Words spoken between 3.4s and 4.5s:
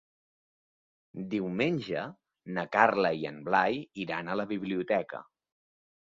Blai iran a la